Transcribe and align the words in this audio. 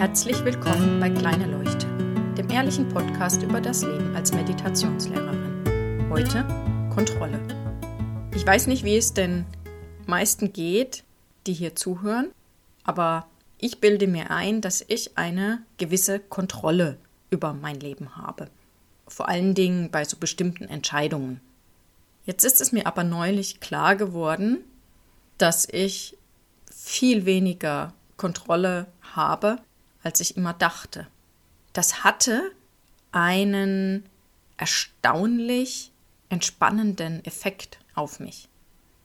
Herzlich 0.00 0.42
willkommen 0.46 0.98
bei 0.98 1.10
Kleine 1.10 1.44
Leuchte, 1.44 1.86
dem 2.34 2.48
ehrlichen 2.48 2.88
Podcast 2.88 3.42
über 3.42 3.60
das 3.60 3.82
Leben 3.82 4.16
als 4.16 4.32
Meditationslehrerin. 4.32 6.08
Heute 6.08 6.42
Kontrolle. 6.88 7.38
Ich 8.34 8.46
weiß 8.46 8.66
nicht, 8.68 8.82
wie 8.82 8.96
es 8.96 9.12
den 9.12 9.44
meisten 10.06 10.54
geht, 10.54 11.04
die 11.46 11.52
hier 11.52 11.76
zuhören, 11.76 12.30
aber 12.82 13.26
ich 13.58 13.80
bilde 13.80 14.06
mir 14.06 14.30
ein, 14.30 14.62
dass 14.62 14.82
ich 14.88 15.18
eine 15.18 15.62
gewisse 15.76 16.18
Kontrolle 16.18 16.96
über 17.28 17.52
mein 17.52 17.78
Leben 17.78 18.16
habe. 18.16 18.48
Vor 19.06 19.28
allen 19.28 19.54
Dingen 19.54 19.90
bei 19.90 20.06
so 20.06 20.16
bestimmten 20.16 20.64
Entscheidungen. 20.64 21.42
Jetzt 22.24 22.44
ist 22.44 22.62
es 22.62 22.72
mir 22.72 22.86
aber 22.86 23.04
neulich 23.04 23.60
klar 23.60 23.96
geworden, 23.96 24.64
dass 25.36 25.68
ich 25.70 26.16
viel 26.74 27.26
weniger 27.26 27.92
Kontrolle 28.16 28.86
habe, 29.02 29.58
als 30.02 30.20
ich 30.20 30.36
immer 30.36 30.52
dachte. 30.52 31.06
Das 31.72 32.04
hatte 32.04 32.52
einen 33.12 34.04
erstaunlich 34.56 35.90
entspannenden 36.28 37.24
Effekt 37.24 37.78
auf 37.94 38.20
mich. 38.20 38.48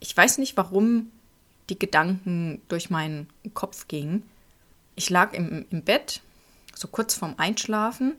Ich 0.00 0.16
weiß 0.16 0.38
nicht, 0.38 0.56
warum 0.56 1.10
die 1.68 1.78
Gedanken 1.78 2.60
durch 2.68 2.90
meinen 2.90 3.28
Kopf 3.54 3.86
gingen. 3.88 4.22
Ich 4.96 5.10
lag 5.10 5.32
im, 5.32 5.64
im 5.70 5.82
Bett, 5.82 6.20
so 6.74 6.88
kurz 6.88 7.14
vorm 7.14 7.34
Einschlafen, 7.36 8.14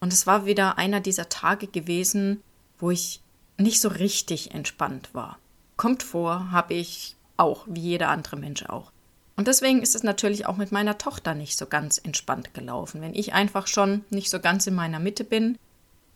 und 0.00 0.12
es 0.12 0.26
war 0.26 0.46
wieder 0.46 0.78
einer 0.78 1.00
dieser 1.00 1.28
Tage 1.28 1.66
gewesen, 1.66 2.42
wo 2.78 2.90
ich 2.90 3.20
nicht 3.56 3.80
so 3.80 3.88
richtig 3.88 4.54
entspannt 4.54 5.10
war. 5.12 5.38
Kommt 5.76 6.02
vor, 6.02 6.50
habe 6.52 6.74
ich 6.74 7.16
auch, 7.36 7.64
wie 7.68 7.80
jeder 7.80 8.08
andere 8.08 8.36
Mensch 8.36 8.64
auch. 8.64 8.92
Und 9.38 9.46
deswegen 9.46 9.82
ist 9.82 9.94
es 9.94 10.02
natürlich 10.02 10.46
auch 10.46 10.56
mit 10.56 10.72
meiner 10.72 10.98
Tochter 10.98 11.32
nicht 11.32 11.56
so 11.56 11.66
ganz 11.66 11.98
entspannt 11.98 12.54
gelaufen. 12.54 13.00
Wenn 13.00 13.14
ich 13.14 13.34
einfach 13.34 13.68
schon 13.68 14.04
nicht 14.10 14.30
so 14.30 14.40
ganz 14.40 14.66
in 14.66 14.74
meiner 14.74 14.98
Mitte 14.98 15.22
bin, 15.22 15.56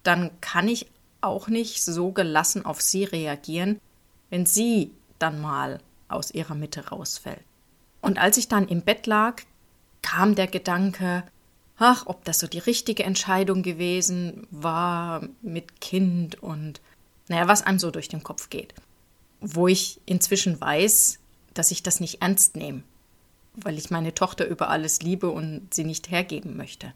dann 0.03 0.33
kann 0.41 0.67
ich 0.67 0.89
auch 1.21 1.47
nicht 1.47 1.85
so 1.85 2.11
gelassen 2.11 2.67
auf 2.67 2.83
sie 2.83 3.05
reagieren, 3.05 3.81
wenn 4.29 4.45
sie 4.45 4.91
dann 5.21 5.41
mal 5.41 5.79
aus 6.09 6.33
ihrer 6.33 6.57
Mitte 6.57 6.89
rausfällt. 6.89 7.45
Und 8.01 8.19
als 8.19 8.39
ich 8.39 8.49
dann 8.49 8.67
im 8.67 8.83
Bett 8.83 9.07
lag, 9.07 9.43
kam 10.03 10.35
der 10.35 10.49
Gedanke, 10.49 11.23
ach, 11.77 12.07
ob 12.07 12.25
das 12.25 12.41
so 12.41 12.49
die 12.49 12.59
richtige 12.59 13.05
Entscheidung 13.05 13.63
gewesen 13.63 14.49
war 14.51 15.29
mit 15.43 15.81
Kind 15.81 16.43
und 16.43 16.81
naja, 17.29 17.47
was 17.47 17.63
einem 17.63 17.79
so 17.79 17.93
durch 17.93 18.09
den 18.09 18.25
Kopf 18.25 18.51
geht. 18.51 18.75
Wo 19.41 19.69
ich 19.69 20.01
inzwischen 20.07 20.61
weiß, 20.61 21.21
dass 21.55 21.71
ich 21.71 21.85
das 21.85 22.01
nicht 22.01 22.21
ernst 22.21 22.57
nehme 22.57 22.83
weil 23.55 23.79
ich 23.79 23.91
meine 23.91 24.15
Tochter 24.15 24.47
über 24.47 24.69
alles 24.71 25.03
liebe 25.03 25.31
und 25.31 25.73
sie 25.73 25.85
nicht 25.85 26.11
hergeben 26.11 26.57
möchte. 26.57 26.93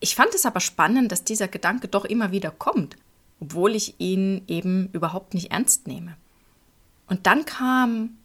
Ich 0.00 0.14
fand 0.14 0.34
es 0.34 0.46
aber 0.46 0.60
spannend, 0.60 1.12
dass 1.12 1.24
dieser 1.24 1.48
Gedanke 1.48 1.88
doch 1.88 2.04
immer 2.04 2.30
wieder 2.30 2.50
kommt, 2.50 2.96
obwohl 3.40 3.74
ich 3.74 3.94
ihn 3.98 4.42
eben 4.48 4.88
überhaupt 4.92 5.34
nicht 5.34 5.50
ernst 5.50 5.86
nehme. 5.86 6.16
Und 7.06 7.26
dann 7.26 7.44
kam 7.44 8.16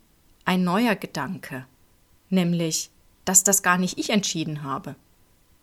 ein 0.45 0.63
neuer 0.63 0.95
Gedanke, 0.95 1.65
nämlich, 2.29 2.89
dass 3.25 3.43
das 3.43 3.61
gar 3.63 3.77
nicht 3.77 3.97
ich 3.97 4.09
entschieden 4.09 4.63
habe, 4.63 4.95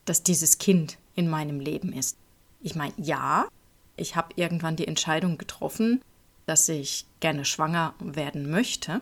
dass 0.05 0.23
dieses 0.23 0.59
Kind 0.59 0.99
in 1.15 1.29
meinem 1.29 1.61
Leben 1.61 1.93
ist. 1.93 2.17
Ich 2.61 2.75
meine, 2.75 2.95
ja, 2.97 3.49
ich 3.97 4.17
habe 4.17 4.35
irgendwann 4.37 4.77
die 4.77 4.87
Entscheidung 4.87 5.39
getroffen, 5.39 6.03
dass 6.45 6.69
ich 6.69 7.07
gerne 7.21 7.45
schwanger 7.45 7.95
werden 7.99 8.51
möchte, 8.51 9.01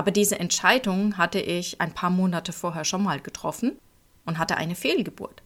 aber 0.00 0.12
diese 0.12 0.40
Entscheidung 0.40 1.18
hatte 1.18 1.40
ich 1.40 1.78
ein 1.82 1.92
paar 1.92 2.08
Monate 2.08 2.54
vorher 2.54 2.86
schon 2.86 3.02
mal 3.02 3.20
getroffen 3.20 3.78
und 4.24 4.38
hatte 4.38 4.56
eine 4.56 4.74
Fehlgeburt. 4.74 5.42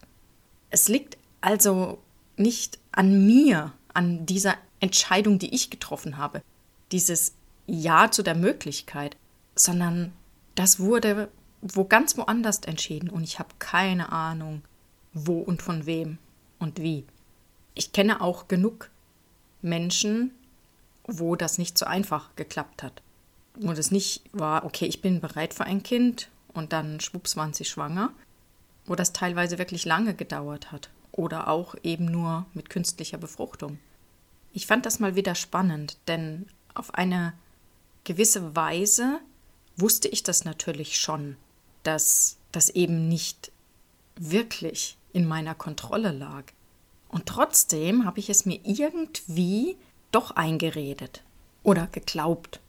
Es 0.71 0.87
liegt 0.87 1.19
also 1.41 1.99
nicht 2.37 2.79
an 2.93 3.27
mir, 3.27 3.73
an 3.95 4.27
dieser 4.27 4.55
Entscheidung, 4.79 5.41
die 5.41 5.53
ich 5.53 5.71
getroffen 5.71 6.19
habe, 6.19 6.41
dieses 6.93 7.35
Ja 7.67 8.13
zu 8.13 8.23
der 8.23 8.37
Möglichkeit, 8.37 9.17
sondern 9.57 10.13
das 10.55 10.79
wurde 10.79 11.31
wo 11.61 11.83
ganz 11.85 12.17
woanders 12.17 12.61
entschieden 12.61 13.11
und 13.11 13.25
ich 13.25 13.41
habe 13.41 13.49
keine 13.59 14.13
Ahnung, 14.13 14.63
wo 15.13 15.41
und 15.41 15.63
von 15.63 15.85
wem 15.85 16.19
und 16.61 16.81
wie. 16.81 17.05
Ich 17.75 17.91
kenne 17.91 18.21
auch 18.21 18.47
genug 18.47 18.89
Menschen, 19.63 20.31
wo 21.09 21.35
das 21.35 21.59
nicht 21.59 21.77
so 21.77 21.87
einfach 21.87 22.37
geklappt 22.37 22.85
hat 22.85 23.03
wo 23.55 23.73
das 23.73 23.91
nicht 23.91 24.23
war, 24.33 24.65
okay, 24.65 24.87
ich 24.87 25.01
bin 25.01 25.21
bereit 25.21 25.55
für 25.55 25.65
ein 25.65 25.83
Kind 25.83 26.29
und 26.53 26.73
dann 26.73 27.01
schwupps 27.01 27.37
waren 27.37 27.53
sie 27.53 27.65
schwanger, 27.65 28.13
wo 28.87 28.95
das 28.95 29.13
teilweise 29.13 29.59
wirklich 29.59 29.85
lange 29.85 30.15
gedauert 30.15 30.73
hat 30.73 30.91
oder 31.13 31.49
auch 31.49 31.75
eben 31.83 32.07
nur 32.07 32.47
mit 32.55 32.71
künstlicher 32.71 33.19
Befruchtung. 33.19 33.79
Ich 34.53 34.67
fand 34.67 34.87
das 34.87 35.01
mal 35.01 35.17
wieder 35.17 35.35
spannend, 35.35 35.97
denn 36.09 36.47
auf 36.75 36.95
eine 36.95 37.33
gewisse 38.05 38.55
Weise 38.55 39.21
wusste 39.77 40.09
ich 40.09 40.23
das 40.23 40.45
natürlich 40.45 40.99
schon, 40.99 41.37
dass 41.83 42.37
das 42.53 42.71
eben 42.71 43.09
nicht 43.09 43.51
wirklich 44.17 44.97
in 45.13 45.27
meiner 45.27 45.55
Kontrolle 45.55 46.13
lag. 46.13 46.45
Und 47.09 47.27
trotzdem 47.27 48.05
habe 48.05 48.21
ich 48.21 48.31
es 48.31 48.45
mir 48.45 48.61
irgendwie 48.65 49.77
doch 50.11 50.33
eingeredet 50.33 51.23
oder 51.63 51.87
geglaubt. 51.87 52.61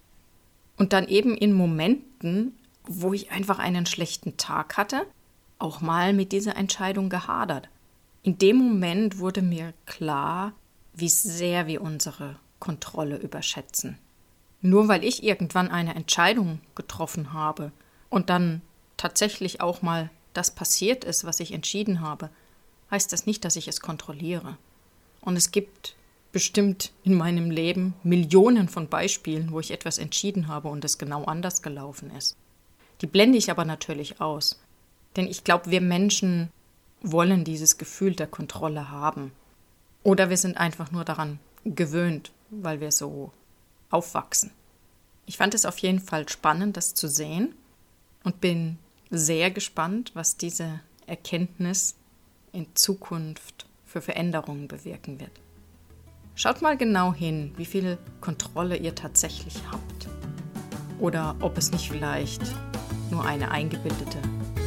Und 0.78 0.94
dann 0.94 1.08
eben 1.08 1.36
in 1.36 1.54
Momenten, 1.54 2.58
wo 2.84 3.14
ich 3.14 3.32
einfach 3.32 3.60
einen 3.60 3.86
schlechten 3.86 4.38
Tag 4.38 4.78
hatte, 4.78 5.06
auch 5.58 5.82
mal 5.82 6.14
mit 6.14 6.32
dieser 6.32 6.56
Entscheidung 6.56 7.10
gehadert. 7.10 7.70
In 8.24 8.38
dem 8.38 8.58
Moment 8.58 9.20
wurde 9.20 9.42
mir 9.42 9.74
klar, 9.86 10.54
wie 10.94 11.10
sehr 11.10 11.68
wir 11.68 11.82
unsere 11.82 12.38
Kontrolle 12.60 13.18
überschätzen. 13.18 13.98
Nur 14.62 14.88
weil 14.88 15.04
ich 15.04 15.24
irgendwann 15.24 15.70
eine 15.70 15.96
Entscheidung 15.96 16.60
getroffen 16.74 17.34
habe 17.34 17.72
und 18.10 18.30
dann 18.30 18.62
tatsächlich 18.98 19.62
auch 19.62 19.82
mal 19.82 20.10
das 20.34 20.52
passiert 20.52 21.04
ist, 21.04 21.24
was 21.24 21.40
ich 21.40 21.54
entschieden 21.54 22.02
habe, 22.02 22.30
heißt 22.92 23.14
das 23.14 23.26
nicht, 23.26 23.46
dass 23.46 23.56
ich 23.56 23.68
es 23.68 23.80
kontrolliere. 23.80 24.58
Und 25.22 25.38
es 25.38 25.52
gibt 25.52 25.95
bestimmt 26.36 26.92
in 27.06 27.14
meinem 27.14 27.50
Leben 27.50 27.94
Millionen 28.04 28.68
von 28.68 28.90
Beispielen, 28.90 29.54
wo 29.54 29.62
ich 29.62 29.72
etwas 29.72 29.98
entschieden 29.98 30.50
habe 30.50 30.68
und 30.68 30.84
es 30.84 30.98
genau 30.98 31.24
anders 31.24 31.62
gelaufen 31.62 32.12
ist. 32.12 32.36
Die 33.00 33.08
blende 33.08 33.38
ich 33.38 33.50
aber 33.50 33.64
natürlich 33.64 34.20
aus. 34.20 34.60
Denn 35.16 35.28
ich 35.28 35.46
glaube, 35.46 35.72
wir 35.72 35.80
Menschen 35.80 36.50
wollen 37.02 37.46
dieses 37.46 37.78
Gefühl 37.78 38.16
der 38.16 38.28
Kontrolle 38.28 38.92
haben. 38.92 39.32
Oder 40.04 40.30
wir 40.30 40.36
sind 40.36 40.58
einfach 40.58 40.92
nur 40.92 41.06
daran 41.06 41.40
gewöhnt, 41.64 42.34
weil 42.50 42.82
wir 42.82 42.92
so 42.92 43.32
aufwachsen. 43.90 44.52
Ich 45.26 45.38
fand 45.38 45.54
es 45.54 45.66
auf 45.66 45.78
jeden 45.78 46.02
Fall 46.02 46.28
spannend, 46.28 46.76
das 46.76 46.94
zu 46.94 47.08
sehen 47.08 47.56
und 48.26 48.42
bin 48.42 48.78
sehr 49.10 49.52
gespannt, 49.52 50.12
was 50.16 50.36
diese 50.36 50.82
Erkenntnis 51.08 51.96
in 52.52 52.68
Zukunft 52.76 53.68
für 53.86 54.02
Veränderungen 54.02 54.68
bewirken 54.68 55.22
wird. 55.22 55.45
Schaut 56.38 56.62
mal 56.62 56.76
genau 56.76 57.14
hin, 57.14 57.54
wie 57.56 57.64
viel 57.64 57.98
Kontrolle 58.20 58.76
ihr 58.76 58.94
tatsächlich 58.94 59.56
habt. 59.72 60.10
Oder 61.00 61.34
ob 61.40 61.58
es 61.58 61.72
nicht 61.72 61.90
vielleicht 61.90 62.42
nur 63.10 63.24
eine 63.24 63.52
eingebildete 63.52 64.18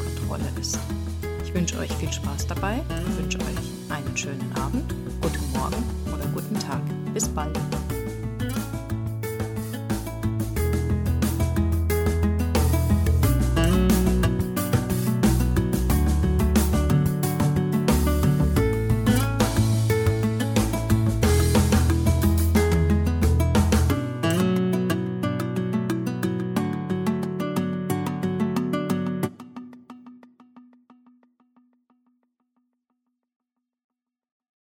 Kontrolle 0.03 0.49
ist. 0.59 0.79
Ich 1.45 1.53
wünsche 1.53 1.79
euch 1.79 1.93
viel 1.93 2.13
Spaß 2.13 2.47
dabei, 2.47 2.81
ich 2.89 3.19
wünsche 3.19 3.39
euch 3.39 3.91
einen 3.91 4.17
schönen 4.17 4.51
Abend, 4.57 4.95
guten 5.21 5.53
Morgen 5.53 5.85
oder 6.07 6.25
guten 6.33 6.59
Tag. 6.59 6.81
Bis 7.13 7.29
bald. 7.29 7.59